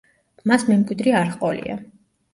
[0.51, 1.77] მას მემკვიდრე არ ჰყოლია.